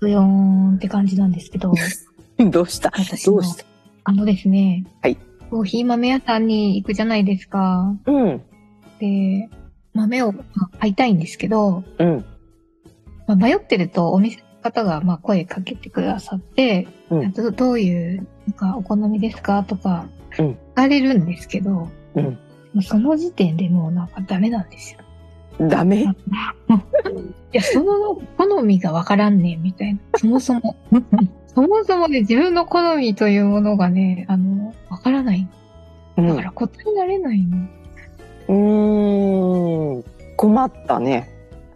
[0.00, 1.72] ブヨーンって感じなんですけど。
[2.50, 2.92] どうした？
[3.26, 3.64] どうした？
[4.04, 4.84] あのですね。
[5.02, 5.16] はい。
[5.50, 7.94] コーヒー豆屋さんに行くじゃないですか。
[8.06, 8.42] うん。
[9.00, 9.48] で
[9.94, 11.82] 豆をまあ買いたいんですけど。
[11.98, 12.24] うん。
[13.26, 17.32] まあ、迷ってるとお店の方がまあ声かけてくださって、うん。
[17.32, 19.64] どどういうなんかお好みですか？
[19.64, 20.06] とか
[20.38, 20.46] うん。
[20.52, 22.38] 聞かれるんですけど、うん。
[22.82, 25.00] その時点でもうなんかダメなんですよ。
[25.68, 26.06] ダメ？
[27.52, 30.00] いや、その好みがわからんねんみたいな。
[30.16, 30.76] そもそも。
[31.54, 35.48] そもそもね、自分の好みというものがね、あの、わからない。
[36.16, 37.56] うんだから答えられないの。
[38.48, 40.04] うーん
[40.36, 41.28] 困ったね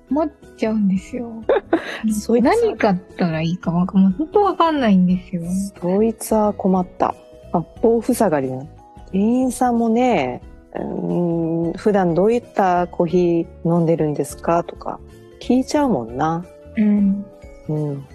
[0.09, 1.43] 困っちゃうんですよ。
[2.11, 4.15] そいつは何買ったらいいかわかんない。
[4.19, 5.43] 本当わかんないんですよ。
[5.81, 7.15] そいつは困った
[7.53, 8.65] 八方塞がりな
[9.13, 10.43] 店員さんもね
[10.75, 15.01] うーん普段どういったコーヒー飲んでるんですかとか
[15.41, 16.45] 聞いちゃうもんな
[16.77, 17.27] うん。
[17.69, 18.07] うん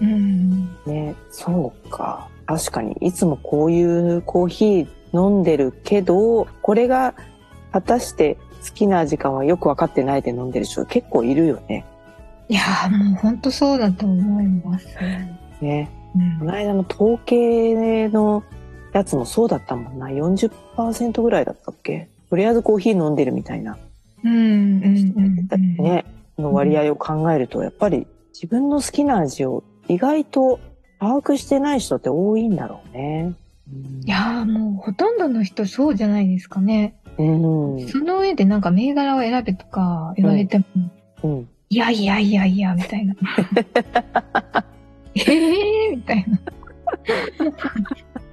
[0.00, 0.68] うん。
[0.86, 7.14] ねそうか確かにいつもこういうコーヒー飲んでるけどこれが
[7.72, 11.84] 果たして好きな味かはよく分かってないで飲んでる人結構いるよね
[12.48, 14.86] いやーもう本当そうだと思います。
[15.60, 18.42] ねうんこの間の統計の
[18.94, 20.08] やつもそうだったもんな。
[20.08, 22.08] 40%ぐらいだったっけ？
[22.30, 23.76] とりあえずコーヒー飲んでるみたいな、
[24.24, 25.84] うんうんうんうん。
[25.84, 26.04] ね、
[26.38, 30.58] の割合を考えると、やっぱり自分の好きな味を意外と
[30.98, 33.34] 把握してない人って多いんだろうね。
[34.04, 36.94] いやーもうほとんどの人そうじゃないですかね。
[37.18, 37.76] うん。
[37.76, 37.88] うん。
[37.88, 40.64] その上でなんか銘柄を選べとか言われても、
[41.22, 41.48] うん。
[41.70, 43.14] いやいやいやいや、みたいな。
[45.14, 45.20] え
[45.90, 46.38] えー、みたいな。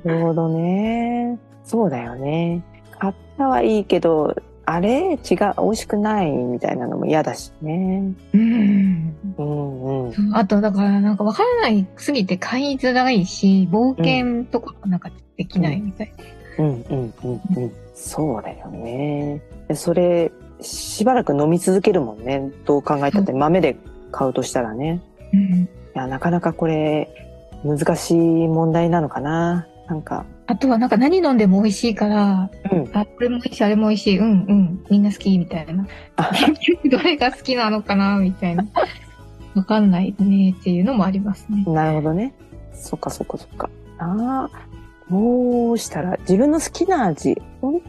[0.04, 1.38] なるほどね。
[1.64, 2.64] そうだよね。
[3.00, 4.36] 買ったはいいけど、
[4.66, 5.14] あれ？
[5.14, 6.32] 違う、美味しくない？
[6.32, 8.14] みたいなのも嫌だしね。
[8.34, 9.16] うん。
[9.38, 10.36] うんうん。
[10.36, 16.14] あと、だからなんかわからないすぎて買いづらいし、冒険とかなんかできないみたい
[16.58, 16.66] な。
[16.66, 17.72] うんうんうんうん。
[17.96, 19.42] そうだよね。
[19.68, 20.32] でそれ、
[20.62, 22.52] しばらく飲み続けるもんね。
[22.66, 23.78] どう考えたって豆で
[24.12, 25.02] 買うとしたらね。
[25.34, 25.40] うん。
[25.64, 27.10] いや、なかなかこれ、
[27.64, 29.68] 難しい問題なのかな。
[29.92, 32.90] なんか、あとはなんか何飲んでも美味しいから、うん。
[32.94, 35.86] あ、これも美味しい、あれも美味しい、うんうん、みんな好きみたいな。
[36.16, 38.66] あ結局 どれが好きなのかなみたいな。
[39.54, 41.66] わかんないねっていうのもありますね。
[41.68, 42.34] なるほどね。
[42.72, 43.70] そっかそっかそっか。
[43.98, 44.50] ああ、
[45.10, 47.82] どうしたら、自分の好きな味、本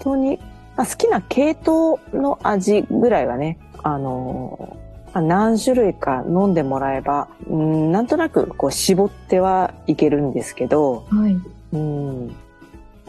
[0.00, 0.40] 当に、
[0.76, 4.76] まあ、好きな系統の味ぐらいはね、あの
[5.20, 11.36] 何種類か飲んでもらえば、うん、なんとなくこう絞ってはいけるんですけど、はい。
[11.72, 12.28] うん、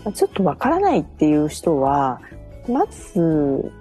[0.04, 2.22] まあちょっとわからないっていう人は、
[2.68, 3.72] まず、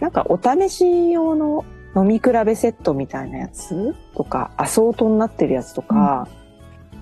[0.00, 1.64] なんかお試し用の
[1.96, 6.28] 飲み比べセットみたいなやつとか、アソートになってるやつとか、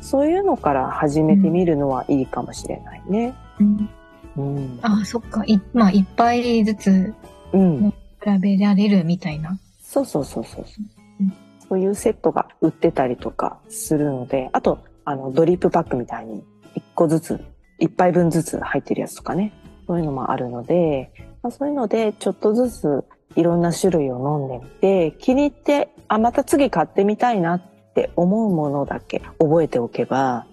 [0.00, 3.34] そういうのから始めてみるのはいいかもしれないね。
[3.58, 3.90] うん、
[4.36, 4.78] うん。
[4.82, 5.42] あ、そっか。
[5.44, 7.14] い、まあ、一杯ずつ
[7.52, 7.90] うん。
[7.90, 7.94] 比
[8.40, 9.58] べられるみたいな。
[10.04, 10.84] そうそうそうそう
[11.20, 11.32] うん。
[11.68, 16.44] そういうセットが売ってたりとかするので、あと、あの、ドリップパックみたいに
[16.74, 17.40] 一個ずつ、
[17.78, 19.52] 一杯分ずつ入ってるやつとかね。
[19.86, 21.12] そういうのもあるので、
[21.42, 23.04] まあ、そういうので、ちょっとずつ
[23.36, 27.62] いろんな種類を飲んでみて、気に入って、あ、また次買ってみたいなっ
[27.94, 30.46] て思うものだけ覚えておけば、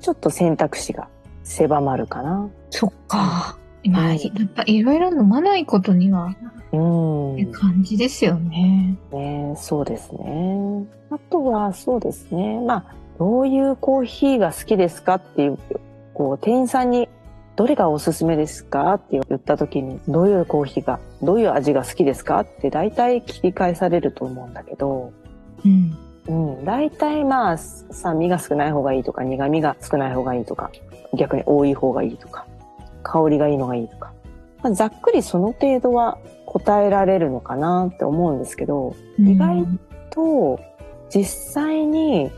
[0.00, 1.08] ちょっと選択肢が
[1.42, 2.48] 狭まるかな。
[2.70, 3.59] そっか。
[3.88, 6.34] まあ、うんやっぱいろいろ飲まないことには、
[6.72, 7.34] うん。
[7.34, 8.96] って感じですよね。
[9.12, 10.86] ね、そうですね。
[11.10, 12.60] あとはそうですね。
[12.60, 15.58] まあ、どういうコーヒーが好きですかっていう、
[16.14, 17.08] こう、店員さんに、
[17.56, 25.12] どれがおすすめですかって言った時に、どういうコーヒーが、どういう味が好きですかって大体聞き返されると思うんだけど、
[25.64, 25.96] うん。
[26.28, 30.70] うん、大体まあ、酸味が少ない方がいいとか、苦味が少ない方がいいとか、
[31.14, 32.46] 逆に多い方がいいとか、
[33.02, 34.12] 香りがいいのがいいとか、
[34.62, 39.66] まあ、ざっくりその程度は答えられるのかなって思うんですけど、意外
[40.10, 40.60] と
[41.08, 42.30] 実際に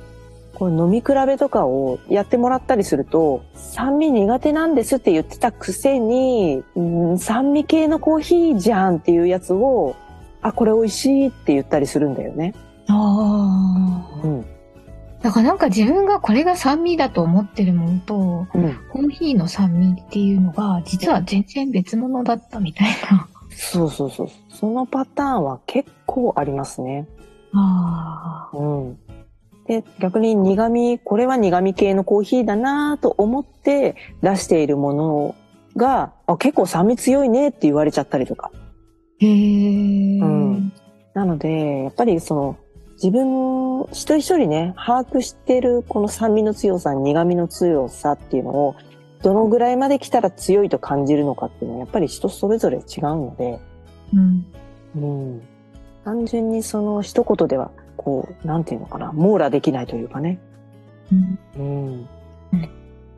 [0.55, 9.97] この飲み比べとかをやってもらったりすると、酸味苦手なんですって言ってたくせに、うん、酸味系のコーヒーじゃんっていうやつを、
[10.43, 12.55] あ、これ美味しいって言ったりするんだよね。
[12.89, 14.27] ああ。
[14.27, 14.45] うん。
[15.23, 18.77] だからなんか自分がこれが酸味だと思ってるものと、うん。
[18.91, 23.29] コーヒーの酸味っていうのが、実は全然別物だったみたいな。
[23.51, 24.29] そうそうそう。
[24.49, 27.07] そのパターンは結構ありますね。
[27.55, 28.57] ああ。
[28.57, 28.99] うん。
[29.67, 35.35] で、逆に苦味、これは苦味系のコーヒーだなと思って出しているもの
[35.77, 38.51] が、あ、結構酸味強いねって言われちゃったりとか。
[39.19, 40.19] へえ。
[40.19, 40.73] うん
[41.15, 42.57] なので、やっぱりその、
[42.95, 48.77] 自分、一人一人ね、把握してるこの酸味の強さ、苦味の強さっていうのを、
[49.23, 53.61] どのぐらいまで来たら強いと感じるのかっていうのは、やっぱり人それぞれ違うので、
[54.15, 54.47] うん。
[54.97, 54.99] う
[55.37, 55.43] ん。
[56.05, 60.41] 単純にその一言では、こう、なんていうのかな、網羅できないというかね。
[61.13, 61.39] うん。
[61.57, 62.09] うん
[62.53, 62.69] うん。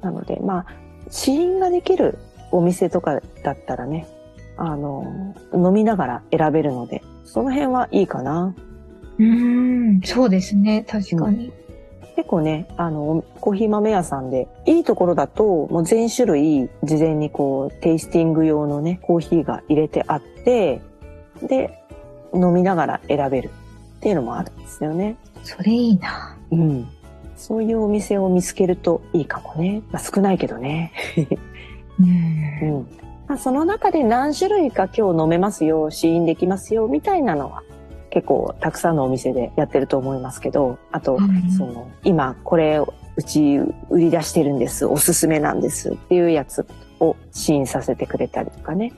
[0.02, 0.66] なので、まあ、
[1.10, 2.18] 試飲ができる
[2.50, 4.06] お店とかだったらね、
[4.56, 8.54] あの、飲みながら選べるので、その辺はいいかな。
[9.18, 10.00] うん。
[10.04, 10.84] そうですね。
[10.88, 11.52] 確かに。
[12.16, 20.80] 結構ね、あの、コーヒー豆屋さんで、いいところだと、もう全種類、事前にこう、テイスティング用のね、コーヒーが入れてあって、
[21.42, 21.82] で、
[22.32, 23.50] 飲みながら選べる
[23.98, 25.16] っていうのもあるんですよね。
[25.42, 26.36] それいいな。
[26.52, 26.88] うん。
[27.36, 29.82] そういうお店を見つけるといいかもね。
[29.90, 30.92] まあ、少ないけどね。
[31.98, 32.78] うんう。
[32.80, 32.86] ん。
[33.26, 37.62] まあ、その中で何種類か今日飲めますよ、試飲できますよ、みたいなのは
[38.14, 42.80] 結構たくさんのお店でやってると思いますけど、あと、うんその、今これ
[43.16, 43.56] うち
[43.90, 46.64] 売り出してるんです、おすすめなんですっていうやつ
[47.00, 48.92] を試飲させてくれたりとかね。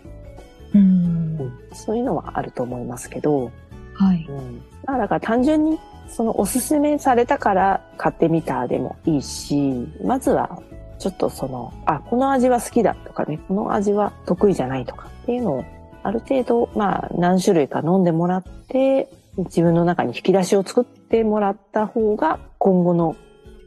[0.74, 1.50] うん。
[1.72, 3.50] そういうのはあると思いますけど、
[3.94, 4.26] はい。
[4.28, 4.62] うん。
[4.84, 5.78] まあだから単純に
[6.08, 10.60] そのおすすめされたから買ってみたでもいいし、まずは
[10.98, 15.64] ちょっとその、あ、この味は好きだとかね、この味は得意じゃないとかっていうのを
[16.06, 23.16] ある程度、まあ何種類か飲んでもらって、自分の中に引き出しを作ってもらった方が今後の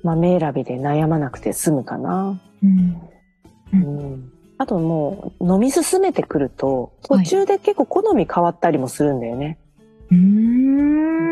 [0.04, 2.40] 豆選びで悩まなくて済むかな。
[2.64, 3.02] うん。
[3.74, 4.32] ううん。
[4.58, 9.58] あともう飲み進めてくると途中で結構好み変わったりもするんだよね。
[10.12, 11.30] うーん。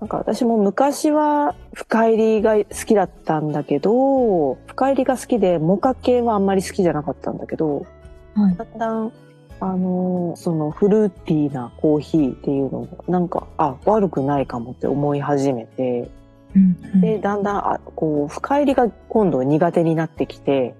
[0.00, 7.86] なんか私も昔は深入りが好きだったんだけど、深入りが好きで、モカ系はあんまり好きじゃなかったんだけど、
[8.34, 8.56] はい。
[8.56, 9.12] だんだん、
[9.60, 16.10] あのーそのフルーティーなコーヒーっていうのも、なんか、あ、悪くないかもって思い始めて、
[16.56, 17.00] うん。
[17.00, 20.74] で、だんだん、あこう、深入りが今度苦手になってきて、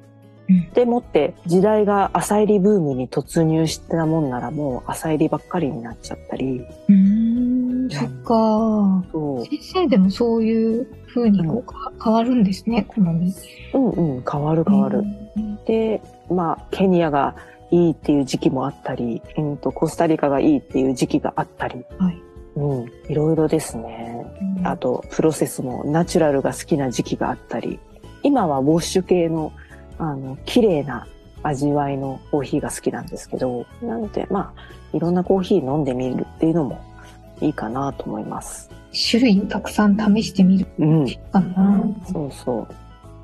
[0.48, 7.90] うんでもって時代が浅入りブームに突入したもんならもう浅入りばっかりになっちゃったり、うーん。
[7.90, 9.04] そっか。
[9.10, 13.32] そう先生でもそういう風にこうか変わるんですね、好み。
[13.72, 14.98] うんうん、変わる変わる。
[15.36, 15.64] うん。
[15.64, 17.36] で、まあ、ケニアが
[17.70, 22.22] いいっていう時期もあったり、うんと、コスタリカがいいっていう時期があったり、はい。
[22.56, 24.26] うん、いろいろですね。
[24.40, 27.78] うんあと、プロセスもナチュラルが好きな時期があったり、
[28.22, 29.52] 今はウォッシュ系の、
[29.98, 31.06] あの、綺麗な
[31.42, 36.82] 味わいのコーヒーが好きなんですけど、なので、まあ、いろんなコーヒー飲んでみるっていうのも
[37.40, 38.70] いいかなと思います。
[39.10, 41.06] 種類をたくさん試してみるうん。
[41.30, 41.82] かな。
[42.10, 42.68] そうそう。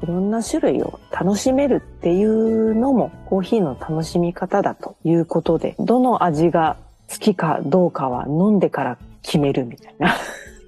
[0.02, 6.76] いろんな種類を楽しめるっていうのもコーヒーの楽しみ方だということで、どの味が
[7.08, 10.14] 好きかどうかは飲んでから決めるみたいな。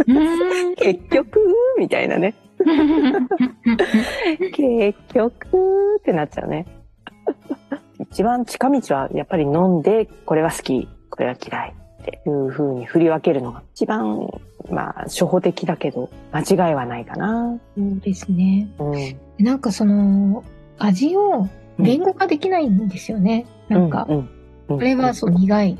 [0.06, 1.38] うん結局
[1.78, 2.34] みたいなね。
[4.54, 6.66] 結局ってなっちゃうね。
[7.98, 14.28] 一番近道はやっぱり飲んで、これは好き、これは嫌いっていう風に振り分けるのが一番、
[14.70, 17.58] まあ、初歩的だけど、間違いはないかな。
[17.76, 18.68] そうですね。
[18.78, 19.44] うん。
[19.44, 20.44] なんかその、
[20.78, 23.46] 味を言語化できないんですよね。
[23.68, 24.28] なんか、うん、うん
[24.68, 25.78] これはそう苦い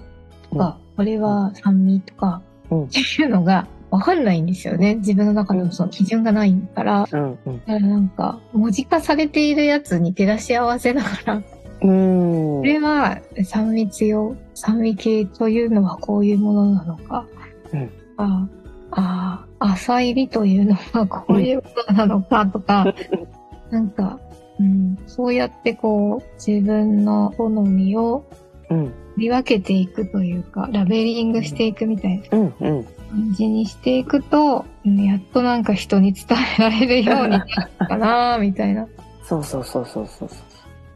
[0.50, 4.96] とか、これは酸味とか、うんっていうのがわかんないんですよね。
[4.96, 7.06] 自分の中のその基準がないから。
[7.10, 7.60] うん、うん。
[7.66, 11.42] だからなんか、文字化されているやつに照らし合わせながら、
[11.82, 12.58] うん。
[12.58, 17.26] これは酸味強、酸味系というのはこういうものなのか、
[17.72, 18.46] うんあ
[18.90, 22.94] あ、浅入りというのはこういうことなのかとか、
[23.70, 24.20] なんか、
[24.60, 28.24] うん、そうやってこう自分の好みを
[28.70, 32.28] うん、振り分けていくというか、ラベリングしていくみたいな。
[32.28, 32.86] 感
[33.34, 36.24] じにしていくと、うんやっとなんか人に伝
[36.58, 37.44] えられるようになっ
[37.78, 38.88] たかな、みたいな。
[39.22, 40.38] そうそうそうそうそうそう。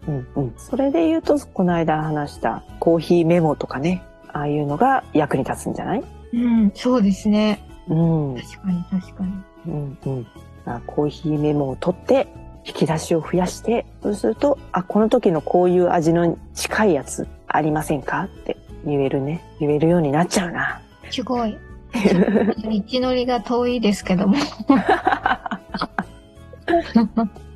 [0.09, 0.55] うんうん。
[0.57, 6.05] それで言うと、この間話したコーヒーメモとかね、ああいうのが役に立つんじゃない？
[6.33, 7.61] うん、そうですね。
[7.89, 8.35] うん。
[8.35, 9.33] うん確かに確かに。
[9.67, 9.71] う
[10.11, 10.27] ん。
[10.65, 12.29] あコーヒーメモを取って、
[12.67, 18.23] 引き出しを増やして、そうすると、あ、この時のこういう味の近いやつありませんか？
[18.25, 19.45] って言えるね。
[19.61, 20.81] 言えるようになっちゃうな。
[21.11, 21.57] すごい。
[21.95, 22.01] 道
[23.01, 24.37] のりが遠いですけども。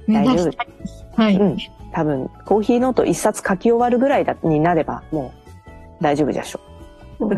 [0.07, 1.05] 目指したいです。
[1.17, 1.37] はい。
[1.37, 1.57] うん。
[1.93, 5.33] 多分、コーヒーノート一冊書き終わるぐらいだになれば、も
[6.01, 7.29] う大丈夫でしょう。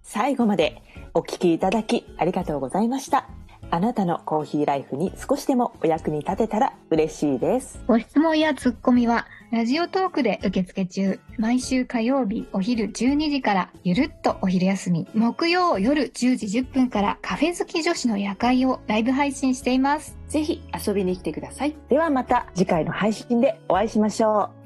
[0.02, 0.80] 最後まで
[1.14, 3.26] お聞きいただきありがとうございました。
[3.70, 7.80] あなたのコーヒーライフに少しでもお役に立てたら嬉しいです。
[7.88, 11.20] ご質問やツッコミは、ラジオトークで受付中。
[11.38, 15.06] 毎週火曜日お昼12時から、ゆるっとお昼休み。
[15.14, 20.18] 木曜夜10時10分から、カフェ好き女子の夜会をライブ配信しています。
[20.26, 21.76] ぜひ遊びに来てください。
[21.88, 24.63] ではまた次回の配信でお会いしましょう。